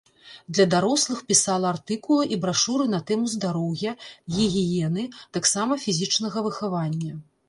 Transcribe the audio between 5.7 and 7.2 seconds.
фізічнага выхавання.